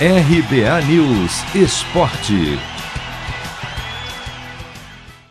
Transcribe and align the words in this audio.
RBA 0.00 0.80
News 0.88 1.54
Esporte. 1.54 2.58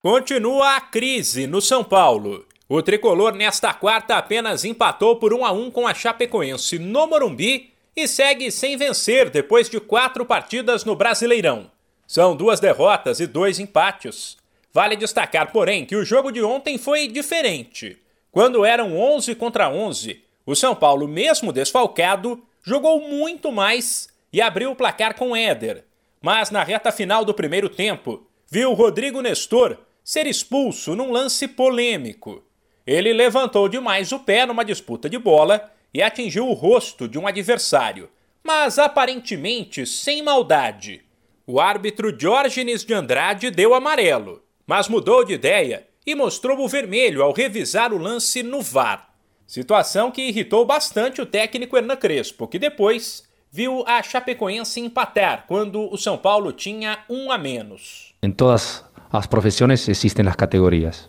Continua 0.00 0.76
a 0.76 0.80
crise 0.80 1.48
no 1.48 1.60
São 1.60 1.82
Paulo. 1.82 2.46
O 2.68 2.80
tricolor 2.80 3.34
nesta 3.34 3.74
quarta 3.74 4.16
apenas 4.16 4.64
empatou 4.64 5.16
por 5.16 5.34
1 5.34 5.44
a 5.44 5.50
1 5.50 5.70
com 5.72 5.88
a 5.88 5.92
Chapecoense 5.92 6.78
no 6.78 7.04
Morumbi 7.08 7.72
e 7.96 8.06
segue 8.06 8.48
sem 8.52 8.76
vencer 8.76 9.28
depois 9.28 9.68
de 9.68 9.80
quatro 9.80 10.24
partidas 10.24 10.84
no 10.84 10.94
Brasileirão. 10.94 11.68
São 12.06 12.36
duas 12.36 12.60
derrotas 12.60 13.18
e 13.18 13.26
dois 13.26 13.58
empates. 13.58 14.36
Vale 14.72 14.94
destacar, 14.94 15.50
porém, 15.50 15.84
que 15.84 15.96
o 15.96 16.04
jogo 16.04 16.30
de 16.30 16.44
ontem 16.44 16.78
foi 16.78 17.08
diferente. 17.08 17.98
Quando 18.30 18.64
eram 18.64 18.96
11 18.96 19.34
contra 19.34 19.68
11, 19.68 20.22
o 20.46 20.54
São 20.54 20.76
Paulo, 20.76 21.08
mesmo 21.08 21.52
desfalcado, 21.52 22.40
jogou 22.62 23.00
muito 23.00 23.50
mais 23.50 24.13
e 24.34 24.40
abriu 24.40 24.72
o 24.72 24.74
placar 24.74 25.14
com 25.14 25.36
Éder. 25.36 25.84
Mas 26.20 26.50
na 26.50 26.64
reta 26.64 26.90
final 26.90 27.24
do 27.24 27.32
primeiro 27.32 27.68
tempo, 27.68 28.26
viu 28.50 28.72
Rodrigo 28.72 29.20
Nestor 29.20 29.78
ser 30.02 30.26
expulso 30.26 30.96
num 30.96 31.12
lance 31.12 31.46
polêmico. 31.46 32.42
Ele 32.84 33.12
levantou 33.12 33.68
demais 33.68 34.10
o 34.10 34.18
pé 34.18 34.44
numa 34.44 34.64
disputa 34.64 35.08
de 35.08 35.18
bola 35.18 35.72
e 35.94 36.02
atingiu 36.02 36.48
o 36.48 36.52
rosto 36.52 37.06
de 37.06 37.16
um 37.16 37.28
adversário, 37.28 38.10
mas 38.42 38.76
aparentemente 38.76 39.86
sem 39.86 40.20
maldade. 40.20 41.04
O 41.46 41.60
árbitro 41.60 42.10
Diógenes 42.10 42.84
de 42.84 42.92
Andrade 42.92 43.52
deu 43.52 43.72
amarelo, 43.72 44.42
mas 44.66 44.88
mudou 44.88 45.22
de 45.22 45.34
ideia 45.34 45.86
e 46.04 46.12
mostrou 46.12 46.58
o 46.58 46.66
vermelho 46.66 47.22
ao 47.22 47.32
revisar 47.32 47.92
o 47.92 47.98
lance 47.98 48.42
no 48.42 48.60
VAR. 48.60 49.14
Situação 49.46 50.10
que 50.10 50.22
irritou 50.22 50.66
bastante 50.66 51.22
o 51.22 51.26
técnico 51.26 51.76
Hernan 51.76 51.94
Crespo, 51.94 52.48
que 52.48 52.58
depois 52.58 53.32
viu 53.54 53.84
a 53.86 54.02
Chapecoense 54.02 54.80
empatar 54.80 55.44
quando 55.46 55.88
o 55.88 55.96
São 55.96 56.18
Paulo 56.18 56.50
tinha 56.50 56.98
um 57.08 57.30
a 57.30 57.38
menos. 57.38 58.12
Em 58.20 58.32
todas 58.32 58.84
as 59.12 59.28
profissões 59.28 59.88
existem 59.88 60.26
as 60.26 60.34
categorias: 60.34 61.08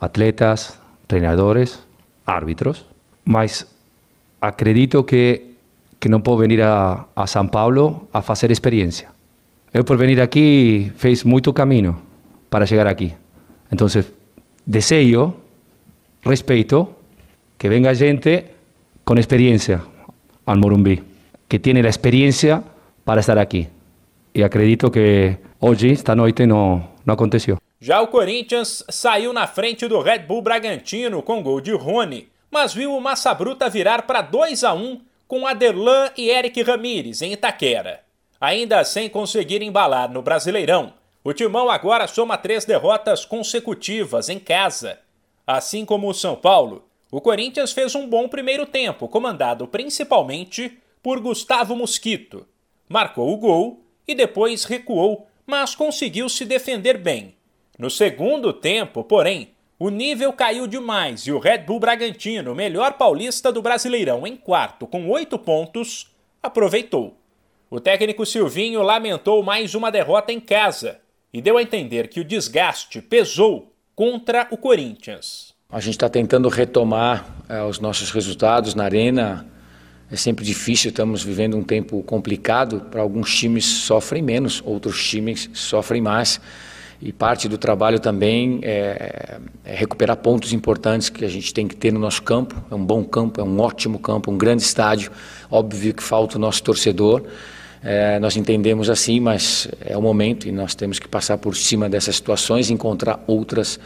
atletas, 0.00 0.76
treinadores, 1.06 1.78
árbitros. 2.26 2.84
Mas 3.24 3.64
acredito 4.40 5.04
que, 5.04 5.54
que 6.00 6.08
não 6.08 6.20
posso 6.20 6.38
venir 6.38 6.60
a, 6.60 7.04
a 7.14 7.26
São 7.28 7.46
Paulo 7.46 8.08
a 8.12 8.20
fazer 8.20 8.50
experiência. 8.50 9.08
Eu, 9.72 9.84
por 9.84 9.96
venir 9.96 10.20
aqui, 10.20 10.90
fiz 10.96 11.22
muito 11.22 11.52
caminho 11.52 12.02
para 12.50 12.66
chegar 12.66 12.88
aqui. 12.88 13.14
Então, 13.70 13.86
desejo, 14.66 15.34
respeito, 16.22 16.88
que 17.56 17.68
venga 17.68 17.94
gente 17.94 18.44
com 19.04 19.14
experiência 19.14 19.80
ao 20.44 20.56
Morumbi 20.56 21.09
que 21.50 21.58
tiene 21.58 21.82
la 21.82 21.88
experiencia 21.88 22.62
para 23.04 23.20
estar 23.20 23.36
aqui. 23.36 23.68
E 24.32 24.44
acredito 24.44 24.88
que 24.88 25.36
hoje, 25.58 25.90
esta 25.90 26.14
noite, 26.14 26.46
não, 26.46 26.88
não 27.04 27.14
aconteceu. 27.14 27.58
Já 27.80 28.00
o 28.00 28.06
Corinthians 28.06 28.84
saiu 28.88 29.32
na 29.32 29.48
frente 29.48 29.88
do 29.88 30.00
Red 30.00 30.20
Bull 30.20 30.42
Bragantino 30.42 31.22
com 31.24 31.42
gol 31.42 31.60
de 31.60 31.72
Rony, 31.72 32.28
mas 32.52 32.72
viu 32.72 32.94
o 32.94 33.00
Massa 33.00 33.34
Bruta 33.34 33.68
virar 33.68 34.02
para 34.02 34.22
2 34.22 34.62
a 34.62 34.72
1 34.74 35.00
com 35.26 35.44
Aderlan 35.44 36.10
e 36.16 36.30
Eric 36.30 36.62
Ramires 36.62 37.20
em 37.20 37.32
Itaquera. 37.32 38.00
Ainda 38.40 38.84
sem 38.84 39.08
conseguir 39.08 39.60
embalar 39.60 40.08
no 40.08 40.22
Brasileirão, 40.22 40.94
o 41.24 41.32
Timão 41.32 41.68
agora 41.68 42.06
soma 42.06 42.38
três 42.38 42.64
derrotas 42.64 43.24
consecutivas 43.24 44.28
em 44.28 44.38
casa. 44.38 45.00
Assim 45.44 45.84
como 45.84 46.08
o 46.08 46.14
São 46.14 46.36
Paulo, 46.36 46.84
o 47.10 47.20
Corinthians 47.20 47.72
fez 47.72 47.96
um 47.96 48.08
bom 48.08 48.28
primeiro 48.28 48.66
tempo, 48.66 49.08
comandado 49.08 49.66
principalmente 49.66 50.79
por 51.02 51.20
Gustavo 51.20 51.74
Mosquito. 51.76 52.46
Marcou 52.88 53.32
o 53.32 53.36
gol 53.36 53.84
e 54.06 54.14
depois 54.14 54.64
recuou, 54.64 55.26
mas 55.46 55.74
conseguiu 55.74 56.28
se 56.28 56.44
defender 56.44 56.98
bem. 56.98 57.34
No 57.78 57.88
segundo 57.88 58.52
tempo, 58.52 59.02
porém, 59.02 59.52
o 59.78 59.88
nível 59.88 60.32
caiu 60.32 60.66
demais 60.66 61.26
e 61.26 61.32
o 61.32 61.38
Red 61.38 61.58
Bull 61.58 61.80
Bragantino, 61.80 62.54
melhor 62.54 62.94
paulista 62.94 63.50
do 63.50 63.62
Brasileirão 63.62 64.26
em 64.26 64.36
quarto 64.36 64.86
com 64.86 65.08
oito 65.08 65.38
pontos, 65.38 66.08
aproveitou. 66.42 67.16
O 67.70 67.80
técnico 67.80 68.26
Silvinho 68.26 68.82
lamentou 68.82 69.42
mais 69.42 69.74
uma 69.74 69.90
derrota 69.90 70.32
em 70.32 70.40
casa 70.40 71.00
e 71.32 71.40
deu 71.40 71.56
a 71.56 71.62
entender 71.62 72.08
que 72.08 72.20
o 72.20 72.24
desgaste 72.24 73.00
pesou 73.00 73.72
contra 73.94 74.48
o 74.50 74.56
Corinthians. 74.56 75.54
A 75.70 75.78
gente 75.78 75.94
está 75.94 76.08
tentando 76.08 76.48
retomar 76.48 77.24
é, 77.48 77.62
os 77.62 77.78
nossos 77.78 78.10
resultados 78.10 78.74
na 78.74 78.84
arena 78.84 79.46
é 80.12 80.16
sempre 80.16 80.44
difícil, 80.44 80.90
estamos 80.90 81.22
vivendo 81.22 81.56
um 81.56 81.62
tempo 81.62 82.02
complicado. 82.02 82.80
Para 82.90 83.00
alguns 83.00 83.32
times 83.34 83.64
sofrem 83.64 84.22
menos, 84.22 84.60
outros 84.64 85.08
times 85.08 85.48
sofrem 85.52 86.02
mais. 86.02 86.40
E 87.00 87.12
parte 87.12 87.48
do 87.48 87.56
trabalho 87.56 87.98
também 87.98 88.60
é, 88.62 89.38
é, 89.64 89.74
recuperar 89.74 90.16
pontos 90.16 90.52
importantes 90.52 91.08
que 91.08 91.24
a 91.24 91.28
gente 91.28 91.54
tem 91.54 91.66
que 91.66 91.76
ter 91.76 91.92
no 91.92 92.00
nosso 92.00 92.22
campo. 92.22 92.62
É 92.70 92.74
um 92.74 92.84
bom 92.84 93.04
campo, 93.04 93.40
é 93.40 93.44
um 93.44 93.58
ótimo 93.60 93.98
campo, 93.98 94.30
um 94.30 94.36
grande 94.36 94.62
estádio. 94.62 95.10
Óbvio 95.50 95.94
que 95.94 96.02
falta 96.02 96.36
o 96.36 96.40
nosso 96.40 96.62
torcedor. 96.62 97.24
É, 97.82 98.18
nós 98.18 98.36
entendemos 98.36 98.90
assim, 98.90 99.20
mas 99.20 99.66
é 99.80 99.96
o 99.96 100.02
momento 100.02 100.46
e 100.46 100.52
nós 100.52 100.74
temos 100.74 100.98
que 100.98 101.08
passar 101.08 101.38
por 101.38 101.56
cima 101.56 101.88
dessas 101.88 102.16
situações 102.16 102.68
e 102.68 102.74
encontrar 102.74 103.22
outras 103.26 103.80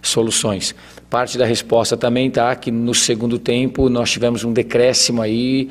soluções. 0.00 0.74
Parte 1.08 1.36
da 1.36 1.44
resposta 1.44 1.96
também 1.96 2.28
está 2.28 2.54
que 2.54 2.70
no 2.70 2.94
segundo 2.94 3.38
tempo 3.38 3.88
nós 3.88 4.10
tivemos 4.10 4.44
um 4.44 4.52
decréscimo 4.52 5.20
aí 5.20 5.68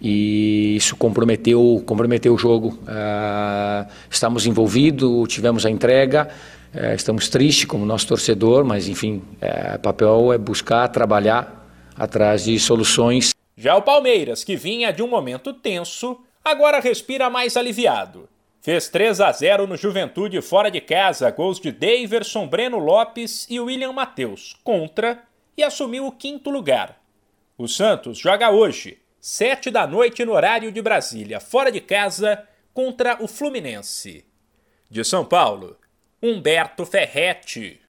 e 0.00 0.74
isso 0.76 0.96
comprometeu, 0.96 1.82
comprometeu 1.86 2.34
o 2.34 2.38
jogo. 2.38 2.78
Uh, 2.82 3.88
estamos 4.10 4.44
envolvidos, 4.44 5.28
tivemos 5.32 5.64
a 5.64 5.70
entrega, 5.70 6.28
uh, 6.74 6.94
estamos 6.94 7.28
tristes 7.28 7.64
como 7.64 7.86
nosso 7.86 8.08
torcedor, 8.08 8.64
mas 8.64 8.88
enfim, 8.88 9.22
o 9.40 9.76
uh, 9.76 9.78
papel 9.78 10.32
é 10.32 10.38
buscar 10.38 10.88
trabalhar 10.88 11.64
atrás 11.96 12.44
de 12.44 12.58
soluções. 12.58 13.30
Já 13.56 13.76
o 13.76 13.82
Palmeiras, 13.82 14.42
que 14.42 14.56
vinha 14.56 14.92
de 14.92 15.00
um 15.00 15.08
momento 15.08 15.52
tenso, 15.52 16.18
agora 16.44 16.80
respira 16.80 17.30
mais 17.30 17.56
aliviado. 17.56 18.28
Fez 18.60 18.88
3 18.88 19.20
a 19.20 19.32
0 19.32 19.66
no 19.66 19.76
Juventude 19.76 20.40
fora 20.40 20.70
de 20.70 20.80
casa, 20.80 21.30
gols 21.30 21.60
de 21.60 21.70
Daverson, 21.70 22.46
Breno 22.46 22.78
Lopes 22.78 23.46
e 23.50 23.60
William 23.60 23.92
Matheus 23.92 24.56
contra 24.62 25.22
e 25.56 25.62
assumiu 25.62 26.06
o 26.06 26.12
quinto 26.12 26.50
lugar. 26.50 27.00
O 27.56 27.68
Santos 27.68 28.18
joga 28.18 28.50
hoje, 28.50 28.98
7 29.20 29.70
da 29.70 29.86
noite 29.86 30.24
no 30.24 30.32
horário 30.32 30.72
de 30.72 30.82
Brasília, 30.82 31.40
fora 31.40 31.70
de 31.70 31.80
casa, 31.80 32.46
contra 32.72 33.22
o 33.22 33.28
Fluminense. 33.28 34.24
De 34.90 35.04
São 35.04 35.24
Paulo, 35.24 35.78
Humberto 36.22 36.84
Ferretti. 36.84 37.80